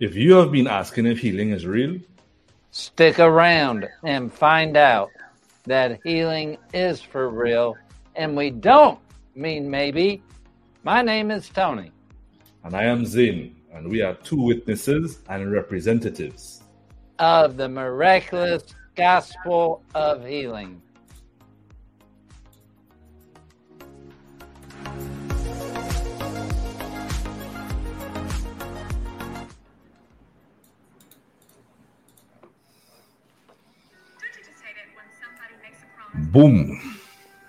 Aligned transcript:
If 0.00 0.16
you 0.16 0.34
have 0.36 0.50
been 0.50 0.66
asking 0.66 1.04
if 1.06 1.18
healing 1.18 1.50
is 1.50 1.66
real, 1.66 1.98
Stick 2.70 3.18
around 3.18 3.86
and 4.04 4.32
find 4.32 4.76
out 4.76 5.10
that 5.64 6.00
healing 6.04 6.56
is 6.72 7.00
for 7.02 7.28
real 7.28 7.76
and 8.16 8.36
we 8.36 8.48
don't 8.50 8.98
mean 9.34 9.68
maybe. 9.70 10.22
My 10.84 11.02
name 11.02 11.30
is 11.30 11.48
Tony. 11.50 11.90
and 12.64 12.74
I 12.74 12.84
am 12.84 13.04
Zane, 13.04 13.56
and 13.72 13.90
we 13.90 14.00
are 14.02 14.14
two 14.14 14.40
witnesses 14.40 15.18
and 15.28 15.52
representatives. 15.52 16.62
of 17.18 17.58
the 17.58 17.68
miraculous 17.68 18.62
gospel 18.96 19.82
of 19.94 20.24
healing. 20.26 20.80
Boom. 36.14 36.80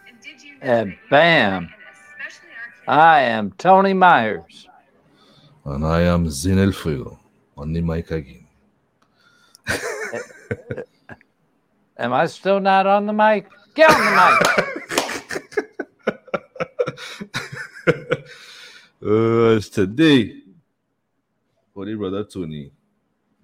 And 0.08 0.22
did 0.22 0.42
you 0.42 0.54
know 0.54 0.60
And 0.62 0.90
that 0.92 0.94
you 0.94 1.10
bam. 1.10 1.64
and 1.64 1.70
especially 1.94 2.50
our 2.50 2.66
kids 2.72 2.88
I 2.88 3.20
am 3.22 3.52
Tony 3.58 3.94
Myers. 3.94 4.68
And 5.66 5.86
I 5.86 6.02
am 6.02 6.30
Zane 6.30 6.58
Elfuego 6.58 7.18
on 7.58 7.74
the 7.74 7.82
mic 7.82 8.10
again. 8.12 8.48
Am 11.98 12.14
I 12.14 12.26
still 12.26 12.60
not 12.60 12.88
on 12.88 13.06
the 13.06 13.14
mic? 13.14 13.48
Get 13.76 13.90
on 13.92 14.00
the 14.06 14.12
mic. 14.18 14.48
uh, 19.06 19.60
today, 19.72 20.42
Holy 21.76 21.96
Brother 21.96 22.24
Tony 22.24 22.72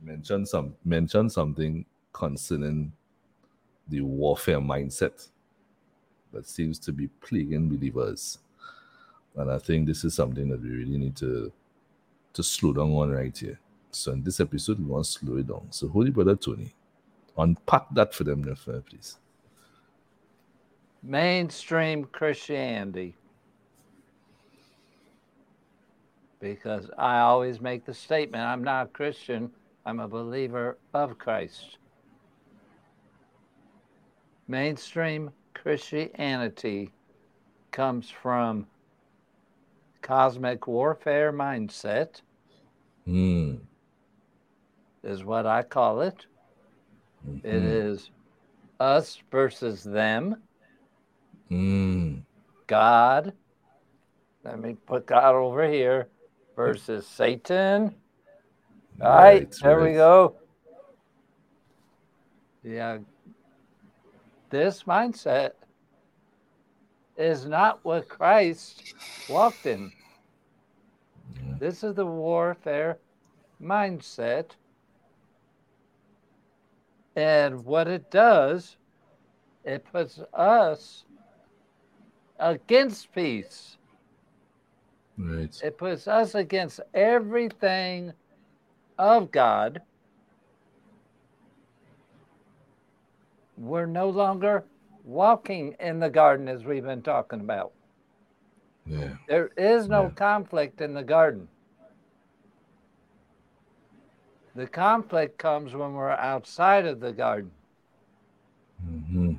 mentioned 0.01 0.47
some 0.47 0.73
mentioned 0.83 1.31
something 1.31 1.85
concerning 2.11 2.91
the 3.89 4.01
warfare 4.01 4.59
mindset 4.59 5.27
that 6.33 6.47
seems 6.47 6.79
to 6.79 6.91
be 6.91 7.07
plaguing 7.07 7.69
believers. 7.69 8.39
And 9.35 9.51
I 9.51 9.57
think 9.59 9.87
this 9.87 10.03
is 10.03 10.15
something 10.15 10.49
that 10.49 10.61
we 10.61 10.69
really 10.69 10.97
need 10.97 11.15
to 11.17 11.51
to 12.33 12.43
slow 12.43 12.71
down 12.71 12.91
on 12.91 13.09
right 13.09 13.35
here. 13.35 13.59
So 13.89 14.11
in 14.11 14.23
this 14.23 14.39
episode, 14.39 14.77
we 14.77 14.85
want 14.85 15.05
to 15.05 15.11
slow 15.11 15.37
it 15.37 15.47
down. 15.47 15.67
So 15.71 15.87
Holy 15.87 16.11
Brother 16.11 16.35
Tony, 16.35 16.71
unpack 17.35 17.87
that 17.93 18.13
for 18.13 18.23
them, 18.23 18.43
please. 18.43 19.17
Mainstream 21.01 22.05
Christianity. 22.05 23.15
Because 26.39 26.91
I 26.97 27.19
always 27.19 27.59
make 27.59 27.85
the 27.85 27.93
statement 27.93 28.43
I'm 28.43 28.63
not 28.63 28.85
a 28.85 28.89
Christian, 28.89 29.49
I'm 29.85 29.99
a 29.99 30.07
believer 30.07 30.77
of 30.93 31.17
Christ. 31.17 31.77
Mainstream 34.47 35.31
Christianity 35.53 36.91
comes 37.71 38.09
from 38.09 38.67
cosmic 40.01 40.67
warfare 40.67 41.33
mindset, 41.33 42.21
Hmm. 43.05 43.55
is 45.03 45.23
what 45.23 45.45
I 45.45 45.63
call 45.63 46.01
it. 46.01 46.25
It 47.43 47.61
Mhm. 47.61 47.71
is 47.71 48.11
us 48.79 49.21
versus 49.31 49.83
them. 49.83 50.43
Hmm. 51.49 52.19
God. 52.67 53.33
Let 54.43 54.59
me 54.59 54.75
put 54.75 55.05
God 55.05 55.35
over 55.35 55.67
here 55.67 56.09
versus 56.55 57.05
Satan. 57.05 57.95
All 59.01 59.09
right, 59.09 59.39
Right, 59.39 59.55
there 59.61 59.81
we 59.81 59.93
go. 59.93 60.37
Yeah. 62.63 62.99
This 64.49 64.83
mindset 64.83 65.51
is 67.17 67.45
not 67.45 67.83
what 67.83 68.07
Christ 68.07 68.93
walked 69.29 69.65
in. 69.65 69.91
This 71.59 71.83
is 71.83 71.95
the 71.95 72.05
warfare 72.05 72.99
mindset. 73.61 74.51
And 77.15 77.65
what 77.65 77.87
it 77.87 78.11
does, 78.11 78.77
it 79.65 79.83
puts 79.91 80.19
us 80.33 81.03
against 82.39 83.11
peace. 83.11 83.77
Right. 85.17 85.59
It 85.63 85.77
puts 85.79 86.07
us 86.07 86.35
against 86.35 86.79
everything 86.93 88.13
of 88.99 89.31
God. 89.31 89.81
We're 93.57 93.85
no 93.87 94.09
longer 94.09 94.65
walking 95.03 95.75
in 95.79 95.99
the 95.99 96.09
garden 96.09 96.47
as 96.47 96.63
we've 96.63 96.83
been 96.83 97.01
talking 97.01 97.39
about. 97.39 97.71
Yeah. 98.85 99.15
There 99.27 99.51
is 99.57 99.87
no 99.89 100.03
Yeah. 100.03 100.09
conflict 100.11 100.81
in 100.81 100.93
the 100.93 101.03
garden. 101.03 101.47
The 104.55 104.67
conflict 104.67 105.37
comes 105.37 105.75
when 105.75 105.93
we're 105.93 106.09
outside 106.09 106.85
of 106.85 106.99
the 106.99 107.11
garden. 107.13 107.51
Mm-hmm. 108.85 109.33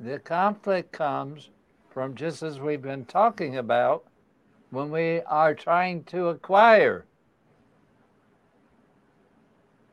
The 0.00 0.18
conflict 0.18 0.92
comes 0.92 1.50
from 1.90 2.14
just 2.14 2.42
as 2.42 2.58
we've 2.58 2.82
been 2.82 3.04
talking 3.04 3.56
about 3.56 4.04
when 4.70 4.90
we 4.90 5.20
are 5.22 5.54
trying 5.54 6.04
to 6.04 6.28
acquire. 6.28 7.04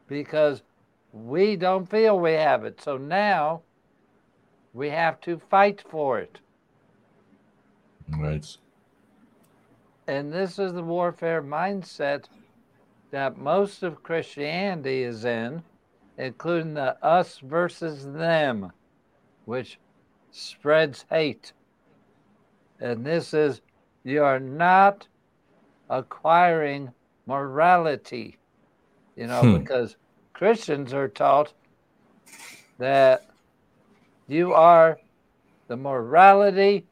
Because 0.08 0.64
we 1.12 1.56
don't 1.56 1.90
feel 1.90 2.20
we 2.20 2.34
have 2.34 2.66
it. 2.66 2.82
So 2.82 2.98
now 2.98 3.62
we 4.74 4.90
have 4.90 5.20
to 5.22 5.40
fight 5.50 5.84
for 5.90 6.20
it. 6.20 6.40
Right. 8.18 8.46
And 10.08 10.32
this 10.32 10.60
is 10.60 10.74
the 10.74 10.84
warfare 10.84 11.42
mindset 11.42 12.26
that 13.12 13.38
most 13.38 13.84
of 13.84 14.04
Christianity 14.04 15.04
is 15.04 15.26
in, 15.26 15.64
including 16.18 16.74
the 16.74 17.04
us 17.06 17.40
versus 17.40 18.06
them, 18.06 18.72
which 19.46 19.80
spreads 20.32 21.06
hate. 21.10 21.54
And 22.80 23.06
this 23.06 23.34
is, 23.34 23.62
you 24.04 24.24
are 24.24 24.40
not 24.40 25.08
acquiring 25.90 26.92
morality, 27.26 28.38
you 29.16 29.28
know, 29.28 29.42
Hmm. 29.42 29.58
because 29.58 29.98
Christians 30.38 30.94
are 30.94 31.08
taught 31.08 31.52
that 32.78 33.26
you 34.28 34.54
are 34.54 35.00
the 35.68 35.76
morality 35.76 36.86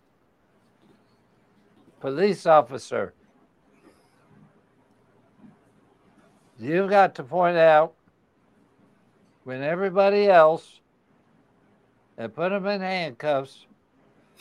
police 2.00 2.47
officer. 2.47 3.13
You've 6.59 6.89
got 6.89 7.13
to 7.16 7.23
point 7.23 7.56
out 7.56 7.94
when 9.44 9.62
everybody 9.62 10.27
else 10.27 10.79
and 12.17 12.33
put 12.33 12.50
them 12.50 12.66
in 12.66 12.81
handcuffs 12.81 13.67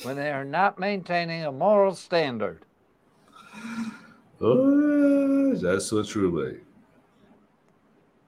when 0.03 0.17
they 0.17 0.31
are 0.31 0.47
not 0.47 0.79
maintaining 0.79 1.45
a 1.45 1.53
moral 1.53 1.95
standard. 1.95 2.65
Oh, 4.41 5.55
that's 5.57 5.85
so 5.85 6.03
true, 6.03 6.33
boy. 6.33 6.59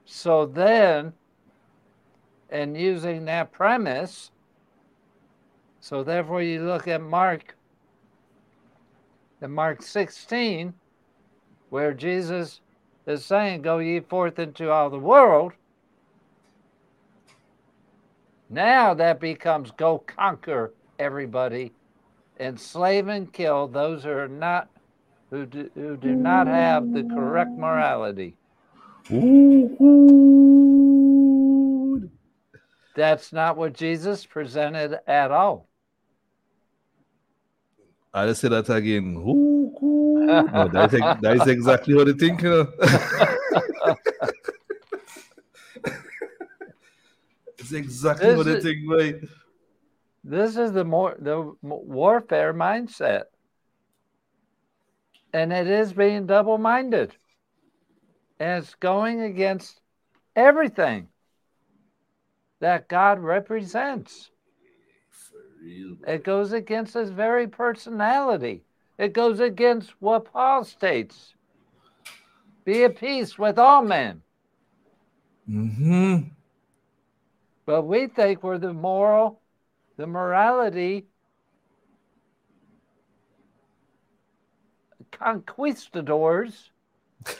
So 0.09 0.45
then, 0.45 1.11
and 2.49 2.77
using 2.77 3.25
that 3.25 3.51
premise, 3.51 4.31
so 5.81 6.01
therefore 6.01 6.41
you 6.41 6.63
look 6.63 6.87
at 6.87 7.01
Mark, 7.01 7.57
in 9.41 9.51
Mark 9.51 9.81
16, 9.81 10.73
where 11.69 11.93
Jesus 11.93 12.61
is 13.05 13.25
saying, 13.25 13.63
Go 13.63 13.79
ye 13.79 13.99
forth 13.99 14.39
into 14.39 14.71
all 14.71 14.89
the 14.89 14.97
world. 14.97 15.51
Now 18.49 18.93
that 18.93 19.19
becomes 19.19 19.71
go 19.71 19.99
conquer 19.99 20.73
everybody, 20.97 21.73
enslave 22.39 23.09
and 23.09 23.31
kill 23.31 23.67
those 23.67 24.05
who 24.05 24.11
are 24.11 24.29
not 24.29 24.69
who 25.29 25.45
do, 25.45 25.69
who 25.75 25.97
do 25.97 26.15
not 26.15 26.47
have 26.47 26.93
the 26.93 27.03
correct 27.03 27.51
morality. 27.51 28.36
Ooh. 29.11 29.77
That's 32.95 33.31
not 33.31 33.57
what 33.57 33.73
Jesus 33.73 34.25
presented 34.25 34.99
at 35.07 35.31
all. 35.31 35.67
I'll 38.13 38.33
say 38.35 38.47
that 38.49 38.69
again. 38.69 39.15
Ooh, 39.17 39.75
ooh. 39.83 40.25
No, 40.25 40.67
that's, 40.71 40.93
ex- 40.93 41.19
that's 41.21 41.47
exactly 41.47 41.93
what 41.93 42.09
I 42.09 42.13
think. 42.13 42.41
You 42.41 42.49
know? 42.49 42.67
it's 47.59 47.71
exactly 47.71 48.27
This 48.27 48.37
what 48.37 48.47
I 48.47 48.51
is- 48.51 48.63
think, 48.63 48.87
boy. 48.87 49.21
This 50.23 50.57
is 50.57 50.73
the 50.73 50.83
more 50.83 51.15
the 51.19 51.53
warfare 51.61 52.53
mindset, 52.53 53.25
and 55.31 55.53
it 55.53 55.67
is 55.67 55.93
being 55.93 56.25
double-minded. 56.25 57.13
And 58.39 58.63
it's 58.63 58.75
going 58.75 59.21
against 59.21 59.81
everything 60.35 61.07
that 62.59 62.87
God 62.87 63.19
represents. 63.19 64.29
It 66.07 66.23
goes 66.23 66.53
against 66.53 66.93
his 66.93 67.09
very 67.09 67.47
personality. 67.47 68.63
It 68.97 69.13
goes 69.13 69.39
against 69.39 69.93
what 69.99 70.31
Paul 70.31 70.63
states. 70.63 71.33
Be 72.65 72.83
at 72.83 72.97
peace 72.97 73.37
with 73.37 73.59
all 73.59 73.81
men. 73.83 74.21
Mm-hmm. 75.49 76.29
But 77.65 77.83
we 77.83 78.07
think 78.07 78.43
we're 78.43 78.57
the 78.57 78.73
moral, 78.73 79.41
the 79.97 80.07
morality 80.07 81.05
conquistadors. 85.11 86.71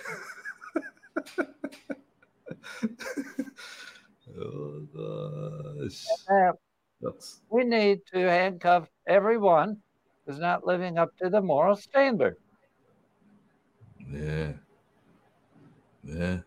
Oh 4.40 4.82
Uh, 6.30 6.52
That's 7.02 7.42
we 7.50 7.64
need 7.64 8.00
to 8.14 8.20
handcuff 8.20 8.88
everyone 9.08 9.78
who's 10.26 10.40
not 10.40 10.66
living 10.66 10.98
up 10.98 11.16
to 11.18 11.30
the 11.30 11.42
moral 11.42 11.76
standard. 11.76 12.36
yeah. 14.12 14.54
Yeah. 16.04 16.38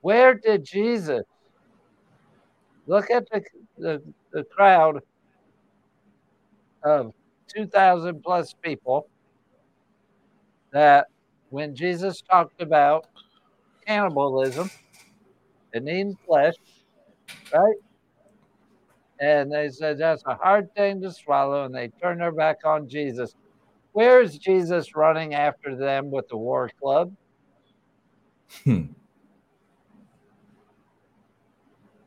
Where 0.00 0.34
did 0.34 0.64
Jesus 0.64 1.24
look 2.86 3.10
at 3.10 3.28
the, 3.30 3.42
the, 3.76 4.02
the 4.32 4.44
crowd 4.44 5.00
of 6.84 7.12
2,000 7.54 8.22
plus 8.22 8.54
people 8.62 9.08
that 10.72 11.06
when 11.50 11.74
Jesus 11.74 12.22
talked 12.22 12.60
about 12.60 13.06
cannibalism 13.86 14.70
and 15.72 15.88
eating 15.88 16.16
flesh, 16.26 16.54
right? 17.52 17.74
And 19.18 19.50
they 19.50 19.70
said 19.70 19.98
that's 19.98 20.22
a 20.26 20.34
hard 20.34 20.74
thing 20.74 21.00
to 21.02 21.10
swallow, 21.10 21.64
and 21.64 21.74
they 21.74 21.88
turned 22.02 22.20
their 22.20 22.32
back 22.32 22.58
on 22.64 22.88
Jesus. 22.88 23.34
Where's 23.92 24.36
Jesus 24.36 24.94
running 24.94 25.34
after 25.34 25.74
them 25.74 26.10
with 26.10 26.28
the 26.28 26.36
war 26.36 26.70
club? 26.80 27.14
Hmm. 28.64 28.84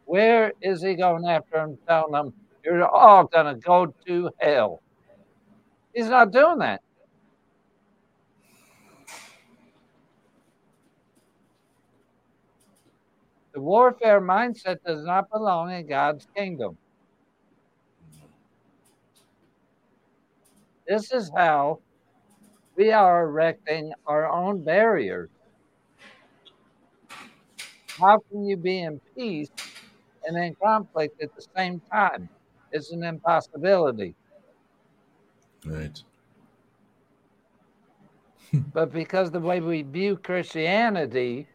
Where 0.05 0.53
is 0.61 0.81
he 0.83 0.95
going 0.95 1.25
after 1.25 1.57
them, 1.57 1.77
telling 1.87 2.11
them, 2.11 2.33
you're 2.63 2.87
all 2.87 3.25
going 3.25 3.45
to 3.45 3.59
go 3.59 3.93
to 4.07 4.29
hell? 4.39 4.81
He's 5.93 6.09
not 6.09 6.31
doing 6.31 6.59
that. 6.59 6.81
The 13.53 13.61
warfare 13.61 14.21
mindset 14.21 14.77
does 14.85 15.03
not 15.03 15.29
belong 15.31 15.71
in 15.71 15.87
God's 15.87 16.27
kingdom. 16.35 16.77
This 20.89 21.11
is 21.13 21.31
how 21.35 21.81
we 22.75 22.91
are 22.91 23.25
erecting 23.25 23.93
our 24.07 24.27
own 24.27 24.63
barriers. 24.63 25.29
How 27.99 28.19
can 28.31 28.45
you 28.45 28.57
be 28.57 28.79
in 28.79 28.99
peace 29.15 29.51
and 30.23 30.35
in 30.35 30.55
conflict 30.63 31.21
at 31.21 31.29
the 31.35 31.45
same 31.55 31.79
time? 31.93 32.27
It's 32.71 32.91
an 32.91 33.03
impossibility. 33.03 34.15
Right. 35.65 36.01
But 38.73 38.91
because 38.91 39.29
the 39.29 39.39
way 39.39 39.61
we 39.61 39.83
view 39.83 40.17
Christianity 40.17 41.47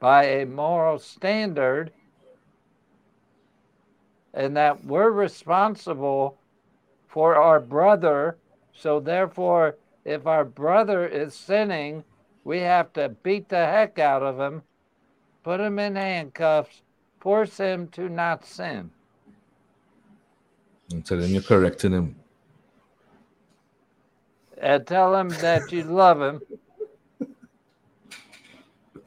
by 0.00 0.24
a 0.24 0.44
moral 0.44 0.98
standard, 0.98 1.92
and 4.34 4.54
that 4.58 4.84
we're 4.84 5.10
responsible 5.10 6.38
for 7.08 7.36
our 7.36 7.60
brother, 7.60 8.38
so 8.72 9.00
therefore, 9.00 9.76
if 10.04 10.26
our 10.26 10.44
brother 10.44 11.06
is 11.06 11.34
sinning, 11.34 12.04
we 12.44 12.60
have 12.60 12.92
to 12.94 13.10
beat 13.10 13.48
the 13.48 13.56
heck 13.56 13.98
out 13.98 14.22
of 14.22 14.38
him, 14.38 14.62
put 15.44 15.60
him 15.60 15.78
in 15.78 15.96
handcuffs, 15.96 16.82
force 17.20 17.58
him 17.58 17.88
to 17.88 18.08
not 18.08 18.44
sin. 18.44 18.90
I'm 20.92 21.02
telling 21.02 21.32
you're 21.32 21.42
correcting 21.42 21.92
him. 21.92 22.16
and 24.60 24.86
tell 24.86 25.14
him 25.16 25.28
that 25.40 25.70
you 25.72 25.84
love 25.84 26.20
him 26.20 26.40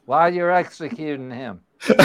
while 0.06 0.34
you're 0.34 0.52
executing 0.52 1.32
him. 1.32 1.62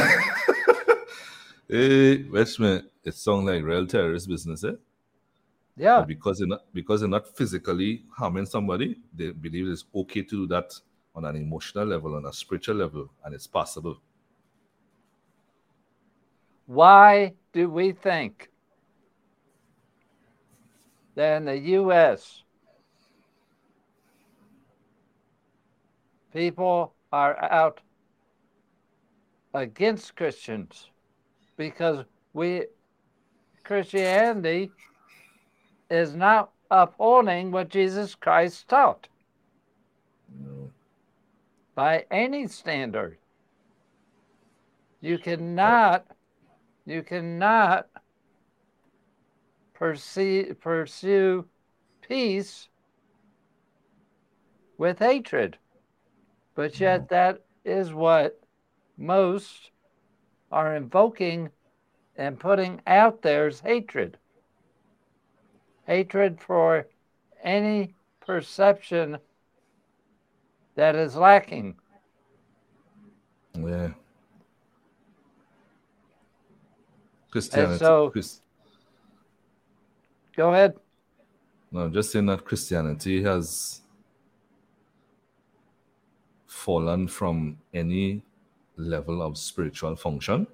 Hey, 1.69 2.23
Westman, 2.25 2.89
it 3.05 3.15
sounds 3.15 3.47
like 3.47 3.65
real 3.65 3.89
terrorist 3.89 4.29
business, 4.29 4.63
eh? 4.65 4.75
Yeah, 5.77 6.01
But 6.01 6.07
because 6.07 6.39
they're 6.39 6.49
not 6.49 6.63
because 6.73 7.01
they're 7.01 7.09
not 7.09 7.37
physically 7.37 8.05
harming 8.17 8.47
somebody, 8.47 8.97
they 9.15 9.31
believe 9.31 9.69
it's 9.69 9.85
okay 9.95 10.23
to 10.23 10.47
do 10.47 10.47
that 10.49 10.73
on 11.15 11.25
an 11.25 11.37
emotional 11.37 11.87
level, 11.87 12.15
on 12.17 12.27
a 12.27 12.33
spiritual 12.33 12.77
level, 12.77 13.11
and 13.25 13.35
it's 13.35 13.47
possible. 13.47 14.01
why 16.67 17.35
do 17.53 17.69
we 17.71 17.93
think 17.93 18.51
that 21.15 21.37
in 21.39 21.45
the 21.47 21.57
U.S. 21.81 22.43
people 26.33 26.95
are 27.13 27.43
out 27.43 27.81
against 29.55 30.15
Christians? 30.17 30.91
Because 31.57 32.05
we 32.33 32.67
Christianity 33.65 34.73
is 35.91 36.15
not 36.15 36.53
upholding 36.71 37.51
what 37.51 37.69
Jesus 37.69 38.15
Christ 38.15 38.69
taught 38.69 39.09
know, 40.35 40.71
by 41.75 42.05
any 42.11 42.47
standard. 42.47 43.19
You 45.01 45.19
cannot, 45.19 46.07
you 46.85 47.03
cannot 47.03 47.89
pursue, 49.75 50.55
pursue 50.55 51.45
peace 52.01 52.69
with 54.79 54.99
hatred. 54.99 55.59
But 56.55 56.81
yet, 56.81 57.09
that 57.11 57.43
is 57.65 57.93
what 57.93 58.41
most 58.97 59.71
are 60.51 60.75
invoking 60.75 61.51
and 62.17 62.41
putting 62.41 62.81
out 62.87 63.23
there 63.23 63.47
is 63.47 63.61
hatred. 63.61 64.17
Hatred 65.87 66.41
for 66.41 66.87
any 67.43 67.95
perception 68.21 69.19
that 70.75 70.95
is 70.97 71.15
lacking. 71.17 71.77
yeah. 73.55 73.91
Christianity. 77.31 77.79
so- 77.79 78.13
Go 80.37 80.53
ahead. 80.53 80.75
no, 81.73 81.81
I'm 81.81 81.93
just 81.95 82.13
saying 82.13 82.27
that 82.27 82.45
Christianity 82.45 83.23
has 83.23 83.81
fallen 86.47 87.09
from 87.09 87.59
any 87.73 88.23
level 88.77 89.23
of 89.23 89.39
spiritual 89.39 89.97
function. 89.97 90.47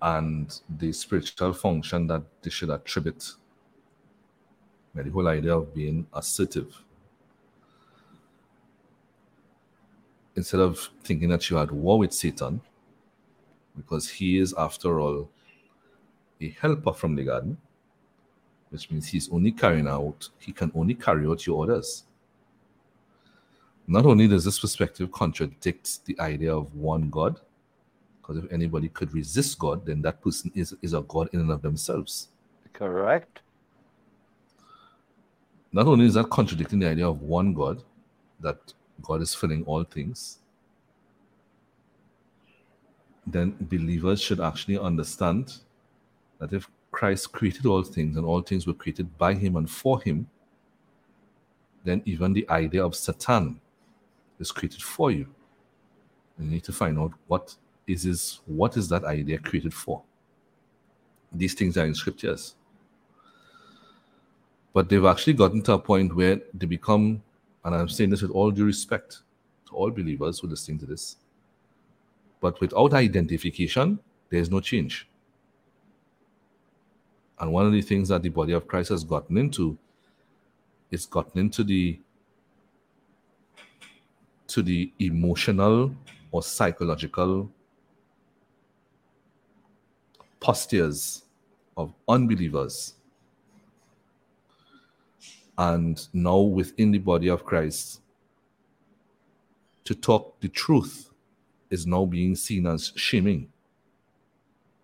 And 0.00 0.60
the 0.78 0.92
spiritual 0.92 1.52
function 1.52 2.06
that 2.06 2.22
they 2.42 2.50
should 2.50 2.70
attribute, 2.70 3.32
like 4.94 5.06
the 5.06 5.10
whole 5.10 5.26
idea 5.26 5.56
of 5.56 5.74
being 5.74 6.06
assertive. 6.12 6.84
Instead 10.36 10.60
of 10.60 10.78
thinking 11.02 11.28
that 11.30 11.50
you're 11.50 11.60
at 11.60 11.72
war 11.72 11.98
with 11.98 12.12
Satan, 12.12 12.60
because 13.76 14.08
he 14.08 14.38
is, 14.38 14.54
after 14.56 15.00
all, 15.00 15.28
a 16.40 16.50
helper 16.50 16.92
from 16.92 17.16
the 17.16 17.24
garden, 17.24 17.56
which 18.70 18.90
means 18.90 19.08
he's 19.08 19.28
only 19.30 19.50
carrying 19.50 19.88
out, 19.88 20.28
he 20.38 20.52
can 20.52 20.70
only 20.76 20.94
carry 20.94 21.26
out 21.26 21.44
your 21.44 21.56
orders. 21.56 22.04
Not 23.86 24.06
only 24.06 24.28
does 24.28 24.44
this 24.44 24.60
perspective 24.60 25.10
contradict 25.10 26.04
the 26.04 26.18
idea 26.20 26.54
of 26.54 26.74
one 26.74 27.08
God, 27.10 27.40
because 28.28 28.44
if 28.44 28.52
anybody 28.52 28.90
could 28.90 29.14
resist 29.14 29.58
God, 29.58 29.86
then 29.86 30.02
that 30.02 30.20
person 30.20 30.52
is, 30.54 30.74
is 30.82 30.92
a 30.92 31.00
God 31.00 31.30
in 31.32 31.40
and 31.40 31.50
of 31.50 31.62
themselves. 31.62 32.28
Correct. 32.74 33.40
Not 35.72 35.86
only 35.86 36.04
is 36.04 36.14
that 36.14 36.28
contradicting 36.28 36.78
the 36.78 36.88
idea 36.88 37.08
of 37.08 37.22
one 37.22 37.54
God, 37.54 37.82
that 38.40 38.74
God 39.00 39.22
is 39.22 39.34
filling 39.34 39.64
all 39.64 39.82
things, 39.82 40.40
then 43.26 43.56
believers 43.60 44.20
should 44.20 44.40
actually 44.40 44.78
understand 44.78 45.60
that 46.38 46.52
if 46.52 46.68
Christ 46.90 47.32
created 47.32 47.64
all 47.64 47.82
things 47.82 48.18
and 48.18 48.26
all 48.26 48.42
things 48.42 48.66
were 48.66 48.74
created 48.74 49.16
by 49.16 49.32
him 49.32 49.56
and 49.56 49.70
for 49.70 50.02
him, 50.02 50.28
then 51.82 52.02
even 52.04 52.34
the 52.34 52.48
idea 52.50 52.84
of 52.84 52.94
Satan 52.94 53.58
is 54.38 54.52
created 54.52 54.82
for 54.82 55.10
you. 55.10 55.26
You 56.38 56.50
need 56.50 56.64
to 56.64 56.72
find 56.72 56.98
out 56.98 57.12
what 57.26 57.56
is 57.88 58.04
this, 58.04 58.40
what 58.46 58.76
is 58.76 58.88
that 58.90 59.04
idea 59.04 59.38
created 59.38 59.74
for. 59.74 60.02
These 61.32 61.54
things 61.54 61.76
are 61.76 61.86
in 61.86 61.94
scriptures. 61.94 62.54
But 64.72 64.88
they've 64.88 65.04
actually 65.04 65.32
gotten 65.32 65.62
to 65.62 65.72
a 65.72 65.78
point 65.78 66.14
where 66.14 66.40
they 66.54 66.66
become, 66.66 67.22
and 67.64 67.74
I'm 67.74 67.88
saying 67.88 68.10
this 68.10 68.22
with 68.22 68.30
all 68.30 68.50
due 68.50 68.66
respect 68.66 69.22
to 69.68 69.74
all 69.74 69.90
believers 69.90 70.38
who 70.38 70.46
are 70.46 70.50
listening 70.50 70.78
to 70.80 70.86
this, 70.86 71.16
but 72.40 72.60
without 72.60 72.94
identification, 72.94 73.98
there's 74.30 74.50
no 74.50 74.60
change. 74.60 75.08
And 77.40 77.52
one 77.52 77.66
of 77.66 77.72
the 77.72 77.82
things 77.82 78.08
that 78.08 78.22
the 78.22 78.28
body 78.28 78.52
of 78.52 78.68
Christ 78.68 78.90
has 78.90 79.04
gotten 79.04 79.38
into 79.38 79.78
is 80.90 81.06
gotten 81.06 81.40
into 81.40 81.64
the 81.64 82.00
to 84.48 84.62
the 84.62 84.90
emotional 84.98 85.94
or 86.30 86.42
psychological 86.42 87.50
postures 90.40 91.24
of 91.76 91.92
unbelievers. 92.08 92.94
And 95.56 96.06
now 96.12 96.38
within 96.38 96.92
the 96.92 96.98
body 96.98 97.28
of 97.28 97.44
Christ, 97.44 98.00
to 99.84 99.94
talk 99.94 100.38
the 100.40 100.48
truth 100.48 101.10
is 101.70 101.86
now 101.86 102.04
being 102.04 102.34
seen 102.34 102.66
as 102.66 102.92
shaming. 102.94 103.48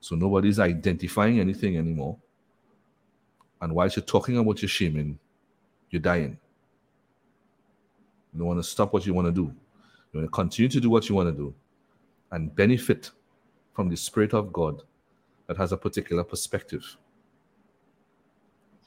So 0.01 0.17
nobody's 0.17 0.59
identifying 0.59 1.41
anything 1.41 1.77
anymore. 1.77 2.17
And 3.61 3.75
whilst 3.75 3.97
you're 3.97 4.05
talking 4.05 4.37
about 4.39 4.61
your 4.63 4.69
shaming, 4.69 5.19
you're 5.91 6.03
dying. 6.03 6.37
You 8.33 8.39
don't 8.39 8.49
want 8.49 8.59
to 8.59 8.69
stop 8.69 8.93
what 8.93 9.07
you 9.07 9.15
want 9.15 9.27
to 9.27 9.33
do. 9.33 9.55
You 10.13 10.21
want 10.21 10.27
to 10.27 10.31
continue 10.31 10.69
to 10.69 10.81
do 10.81 10.91
what 10.91 11.09
you 11.09 11.15
want 11.15 11.29
to 11.29 11.33
do 11.33 11.55
and 12.33 12.55
benefit 12.55 13.11
from 13.75 13.89
the 13.89 13.97
Spirit 13.97 14.35
of 14.35 14.53
God 14.53 14.83
that 15.47 15.57
has 15.57 15.73
a 15.73 15.77
particular 15.77 16.25
perspective. 16.25 16.97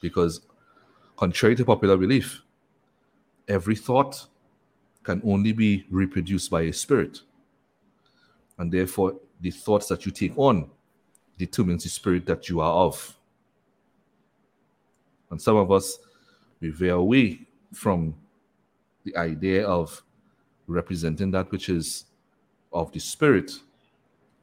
Because, 0.02 0.42
contrary 1.16 1.56
to 1.56 1.66
popular 1.66 1.98
belief, 1.98 2.44
every 3.48 3.76
thought 3.76 4.28
can 5.04 5.22
only 5.24 5.54
be 5.54 5.86
reproduced 5.90 6.52
by 6.52 6.64
a 6.64 6.74
spirit. 6.74 7.22
And 8.58 8.72
therefore, 8.72 9.16
the 9.40 9.52
thoughts 9.52 9.88
that 9.88 10.06
you 10.06 10.12
take 10.12 10.38
on 10.38 10.70
determines 11.38 11.84
the 11.84 11.90
spirit 11.90 12.26
that 12.26 12.50
you 12.50 12.60
are 12.60 12.74
of. 12.74 13.16
And 15.30 15.42
some 15.42 15.58
of 15.58 15.72
us, 15.72 16.00
we 16.60 16.70
veer 16.70 16.96
away 16.96 17.42
from 17.74 18.16
the 19.04 19.16
idea 19.16 19.66
of 19.66 20.02
representing 20.68 21.32
that 21.32 21.52
which 21.52 21.70
is 21.70 22.06
of 22.74 22.92
the 22.92 23.00
spirit 23.00 23.52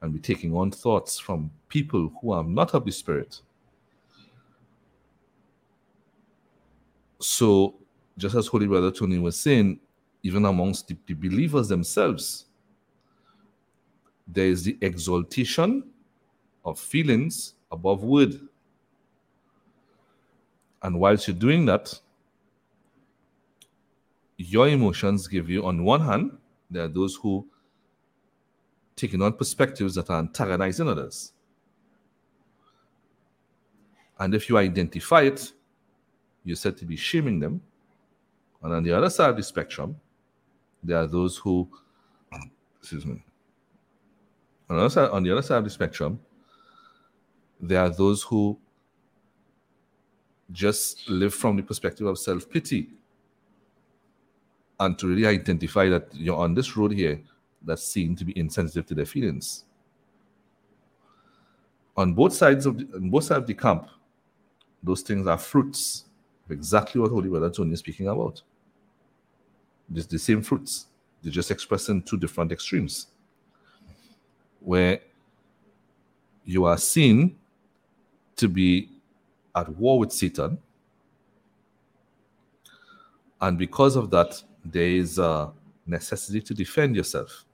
and 0.01 0.13
be 0.13 0.19
taking 0.19 0.55
on 0.55 0.71
thoughts 0.71 1.19
from 1.19 1.51
people 1.75 2.13
who 2.23 2.31
are 2.31 2.45
not 2.45 2.73
of 2.73 2.85
the 2.85 2.93
spirit. 2.93 3.41
So, 7.19 7.75
just 8.17 8.37
as 8.37 8.47
Holy 8.47 8.69
Brother 8.69 8.93
Tony 8.93 9.19
was 9.19 9.37
saying, 9.37 9.81
even 10.23 10.45
amongst 10.45 10.87
the, 10.87 10.97
the 11.05 11.15
believers 11.15 11.67
themselves, 11.67 12.47
there 14.29 14.47
is 14.47 14.63
the 14.63 14.79
exaltation 14.81 15.83
of 16.65 16.79
feelings 16.79 17.55
above 17.73 18.05
word. 18.05 18.41
And 20.81 21.01
whilst 21.01 21.27
you're 21.27 21.37
doing 21.37 21.67
that, 21.67 21.99
your 24.37 24.69
emotions 24.69 25.27
give 25.27 25.51
you, 25.51 25.67
on 25.67 25.83
one 25.83 26.03
hand, 26.03 26.39
there 26.71 26.85
are 26.85 26.89
those 26.89 27.17
who 27.17 27.45
taking 28.95 29.21
on 29.23 29.33
perspectives 29.33 29.97
that 29.97 30.09
are 30.09 30.21
antagonizing 30.21 30.89
others. 30.89 31.33
And 34.19 34.35
if 34.35 34.49
you 34.49 34.59
identify 34.59 35.23
it, 35.23 35.53
you're 36.45 36.57
said 36.57 36.77
to 36.79 36.85
be 36.85 36.97
shaming 36.97 37.41
them. 37.41 37.61
And 38.63 38.73
on 38.73 38.83
the 38.83 38.93
other 38.93 39.11
side 39.11 39.31
of 39.31 39.37
the 39.37 39.43
spectrum, 39.43 39.97
there 40.83 40.99
are 40.99 41.07
those 41.07 41.37
who, 41.37 41.69
excuse 42.79 43.05
me, 43.05 43.25
on 44.69 44.77
the 44.77 44.83
other 44.83 44.91
side, 44.91 45.11
on 45.11 45.23
the 45.23 45.31
other 45.31 45.43
side 45.43 45.59
of 45.59 45.65
the 45.65 45.71
spectrum, 45.71 46.21
there 47.61 47.81
are 47.81 47.91
those 47.91 48.23
who 48.23 48.59
just 50.53 51.09
live 51.09 51.35
from 51.35 51.57
the 51.57 51.63
perspective 51.63 52.07
of 52.07 52.19
self 52.19 52.49
pity 52.49 52.89
and 54.81 54.99
to 54.99 55.07
really 55.07 55.27
identify 55.27 55.89
that 55.89 56.09
you're 56.15 56.37
on 56.37 56.55
this 56.55 56.77
road 56.77 56.93
here 56.93 57.21
that's 57.63 57.87
seen 57.87 58.15
to 58.17 58.25
be 58.25 58.37
insensitive 58.39 58.87
to 58.87 58.95
their 58.95 59.07
feelings. 59.07 59.65
On 61.97 62.13
both 62.13 62.35
sides 62.35 62.67
of 62.67 62.79
the, 62.79 62.89
on 62.97 63.09
both 63.09 63.25
sides 63.25 63.39
of 63.39 63.47
the 63.47 63.55
camp, 63.55 63.89
those 64.85 65.03
things 65.03 65.27
are 65.27 65.39
fruits 65.39 66.05
of 66.45 66.53
exactly 66.53 67.01
what 67.01 67.11
Holy 67.11 67.29
Brother 67.29 67.51
Tony 67.51 67.73
is 67.73 67.79
speaking 67.81 68.09
about. 68.09 68.43
It's 69.95 70.07
the 70.07 70.19
same 70.19 70.43
fruits. 70.43 70.87
They're 71.23 71.33
just 71.33 71.51
expressed 71.51 71.89
in 71.89 72.03
two 72.03 72.19
different 72.19 72.53
extremes. 72.53 73.07
Where 74.61 75.01
you 76.45 76.65
are 76.65 76.79
seen 76.79 77.37
to 78.37 78.49
be 78.49 78.91
at 79.55 79.69
war 79.71 79.99
with 79.99 80.13
Satan. 80.13 80.59
And 83.41 83.59
because 83.59 83.97
of 83.97 84.11
that, 84.11 84.43
there 84.65 84.89
is 84.89 85.19
a 85.19 85.53
necessity 85.87 86.41
to 86.41 86.55
defend 86.55 86.97
yourself. 86.97 87.45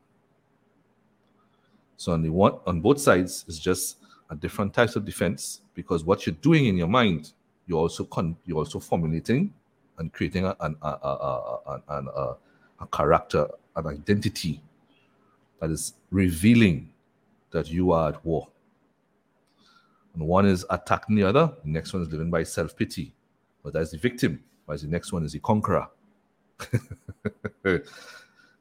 So 1.96 2.12
on 2.12 2.22
the 2.22 2.30
one 2.30 2.54
on 2.66 2.80
both 2.80 3.00
sides 3.00 3.44
is 3.46 3.58
just 3.58 3.98
a 4.30 4.36
different 4.36 4.72
types 4.72 4.96
of 4.96 5.04
defense 5.04 5.60
because 5.74 6.04
what 6.04 6.26
you're 6.26 6.36
doing 6.36 6.66
in 6.66 6.76
your 6.76 6.88
mind, 6.88 7.32
you're 7.66 7.78
also 7.78 8.04
con- 8.04 8.36
you're 8.46 8.58
also 8.58 8.78
formulating 8.78 9.52
and 9.98 10.12
creating 10.12 10.46
a, 10.46 10.56
an, 10.60 10.76
a, 10.82 10.88
a, 10.88 11.58
a, 11.66 11.94
a, 11.94 12.36
a 12.80 12.86
character, 12.86 13.46
an 13.76 13.86
identity 13.86 14.62
that 15.60 15.70
is 15.70 15.94
revealing 16.10 16.90
that 17.50 17.68
you 17.68 17.92
are 17.92 18.10
at 18.10 18.24
war. 18.24 18.48
And 20.14 20.26
one 20.26 20.46
is 20.46 20.64
attacking 20.70 21.16
the 21.16 21.24
other, 21.24 21.52
the 21.62 21.70
next 21.70 21.92
one 21.92 22.02
is 22.02 22.08
living 22.08 22.30
by 22.30 22.42
self 22.44 22.76
pity, 22.76 23.12
but 23.62 23.72
that's 23.72 23.90
the 23.90 23.98
victim, 23.98 24.42
whereas 24.64 24.82
the 24.82 24.88
next 24.88 25.12
one 25.12 25.24
is 25.24 25.32
the 25.32 25.40
conqueror. 25.40 25.88
the 27.62 27.84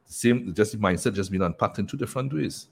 same, 0.04 0.52
just 0.54 0.72
the 0.72 0.78
mindset 0.78 1.14
just 1.14 1.30
being 1.30 1.42
unpacked 1.42 1.78
in 1.78 1.86
two 1.86 1.96
different 1.96 2.32
ways. 2.32 2.68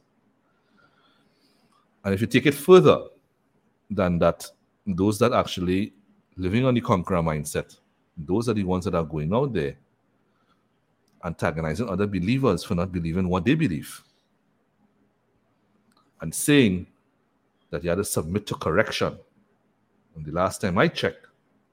And 2.04 2.14
if 2.14 2.20
you 2.20 2.26
take 2.26 2.46
it 2.46 2.54
further 2.54 3.04
than 3.90 4.18
that, 4.20 4.46
those 4.86 5.18
that 5.18 5.32
actually 5.32 5.92
living 6.36 6.64
on 6.64 6.74
the 6.74 6.80
conqueror 6.80 7.22
mindset, 7.22 7.76
those 8.16 8.48
are 8.48 8.54
the 8.54 8.64
ones 8.64 8.84
that 8.84 8.94
are 8.94 9.04
going 9.04 9.32
out 9.34 9.52
there 9.52 9.76
antagonizing 11.24 11.88
other 11.88 12.06
believers 12.06 12.62
for 12.62 12.74
not 12.74 12.92
believing 12.92 13.28
what 13.28 13.44
they 13.44 13.54
believe 13.54 14.02
and 16.20 16.34
saying 16.34 16.86
that 17.70 17.82
you 17.82 17.90
had 17.90 17.96
to 17.98 18.04
submit 18.04 18.46
to 18.46 18.54
correction. 18.54 19.18
And 20.16 20.24
the 20.24 20.32
last 20.32 20.60
time 20.60 20.78
I 20.78 20.88
checked, 20.88 21.26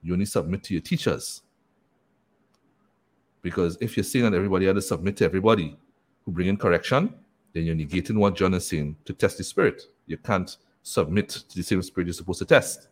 you 0.04 0.14
only 0.14 0.26
submit 0.26 0.64
to 0.64 0.74
your 0.74 0.82
teachers. 0.82 1.42
Because 3.42 3.78
if 3.80 3.96
you're 3.96 4.04
saying 4.04 4.26
that 4.26 4.34
everybody 4.34 4.66
had 4.66 4.76
to 4.76 4.82
submit 4.82 5.18
to 5.18 5.26
everybody 5.26 5.78
who 6.26 6.32
bring 6.32 6.48
in 6.48 6.58
correction, 6.58 7.14
then 7.54 7.64
you're 7.64 7.76
negating 7.76 8.18
what 8.18 8.36
John 8.36 8.54
is 8.54 8.68
saying 8.68 8.98
to 9.06 9.14
test 9.14 9.38
the 9.38 9.44
spirit. 9.44 9.84
You 10.08 10.18
can't 10.18 10.58
submit 10.84 11.30
to 11.30 11.56
the 11.56 11.64
same 11.64 11.82
spirit 11.82 12.08
you're 12.08 12.14
supposed 12.14 12.40
to 12.40 12.46
test. 12.46 12.88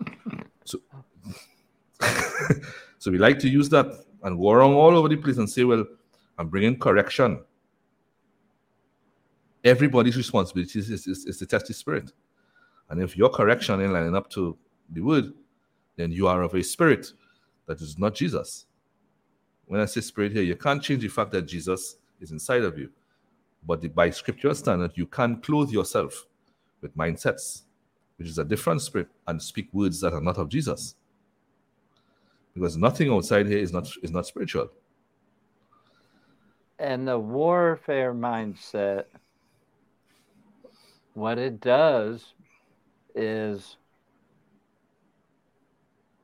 so, 0.64 0.78
so 2.98 3.10
we 3.10 3.18
like 3.18 3.38
to 3.40 3.48
use 3.48 3.68
that 3.70 3.86
and 4.22 4.38
go 4.38 4.50
around 4.50 4.74
all 4.74 4.96
over 4.96 5.08
the 5.08 5.16
place 5.16 5.36
and 5.38 5.48
say, 5.48 5.64
well, 5.64 5.84
I'm 6.38 6.48
bringing 6.48 6.78
correction. 6.78 7.40
Everybody's 9.64 10.16
responsibility 10.16 10.78
is, 10.78 10.90
is, 10.90 11.06
is 11.06 11.38
to 11.38 11.46
test 11.46 11.66
the 11.66 11.74
spirit. 11.74 12.12
And 12.88 13.02
if 13.02 13.16
your 13.16 13.30
correction 13.30 13.80
ain't 13.80 13.92
lining 13.92 14.14
up 14.14 14.30
to 14.30 14.56
the 14.90 15.00
word, 15.00 15.32
then 15.96 16.12
you 16.12 16.28
are 16.28 16.42
of 16.42 16.54
a 16.54 16.62
spirit 16.62 17.12
that 17.66 17.80
is 17.80 17.98
not 17.98 18.14
Jesus. 18.14 18.66
When 19.66 19.80
I 19.80 19.86
say 19.86 20.00
spirit 20.00 20.32
here, 20.32 20.42
you 20.42 20.54
can't 20.56 20.82
change 20.82 21.02
the 21.02 21.08
fact 21.08 21.32
that 21.32 21.42
Jesus 21.42 21.96
is 22.20 22.30
inside 22.30 22.62
of 22.62 22.78
you. 22.78 22.90
But 23.66 23.94
by 23.94 24.10
scriptural 24.10 24.54
standard, 24.54 24.92
you 24.94 25.06
can 25.06 25.40
clothe 25.40 25.70
yourself 25.70 26.26
with 26.82 26.96
mindsets, 26.96 27.62
which 28.18 28.28
is 28.28 28.38
a 28.38 28.44
different 28.44 28.82
spirit, 28.82 29.08
and 29.26 29.42
speak 29.42 29.68
words 29.72 30.00
that 30.00 30.12
are 30.14 30.20
not 30.20 30.38
of 30.38 30.48
Jesus. 30.48 30.96
Because 32.54 32.76
nothing 32.76 33.10
outside 33.12 33.46
here 33.48 33.58
is 33.58 33.72
not 33.72 33.88
is 34.02 34.12
not 34.12 34.26
spiritual. 34.26 34.70
And 36.78 37.08
the 37.08 37.18
warfare 37.18 38.14
mindset, 38.14 39.04
what 41.14 41.38
it 41.38 41.60
does 41.60 42.34
is 43.14 43.78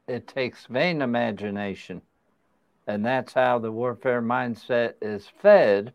it 0.09 0.29
takes 0.29 0.67
vain 0.67 1.03
imagination 1.03 2.03
And 2.87 3.05
that's 3.07 3.35
how 3.35 3.59
the 3.61 3.73
warfare 3.73 4.23
mindset 4.23 4.95
is 5.03 5.29
fed. 5.43 5.95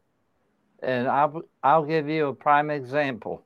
And 0.81 1.07
I'll, 1.07 1.41
I'll 1.63 1.85
give 1.85 2.07
you 2.07 2.27
a 2.27 2.33
prime 2.33 2.69
example. 2.69 3.45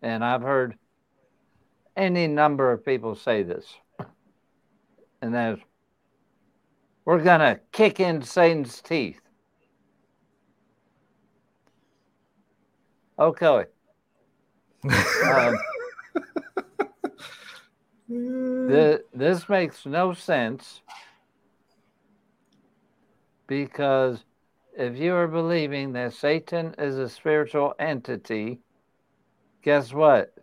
And 0.00 0.24
I've 0.24 0.42
heard 0.42 0.76
any 1.96 2.26
number 2.26 2.72
of 2.72 2.84
people 2.84 3.14
say 3.14 3.42
this. 3.42 3.66
And 5.20 5.34
that 5.34 5.54
is, 5.54 5.58
we're 7.04 7.22
going 7.22 7.40
to 7.40 7.60
kick 7.72 8.00
in 8.00 8.22
Satan's 8.22 8.80
teeth. 8.80 9.20
Okay. 13.18 13.64
Um, 15.24 15.56
Th- 18.08 19.00
this 19.14 19.48
makes 19.48 19.86
no 19.86 20.12
sense 20.12 20.82
because 23.46 24.24
if 24.76 24.96
you 24.96 25.14
are 25.14 25.28
believing 25.28 25.92
that 25.92 26.14
Satan 26.14 26.74
is 26.78 26.98
a 26.98 27.08
spiritual 27.08 27.74
entity, 27.78 28.60
guess 29.62 29.92
what? 29.92 30.34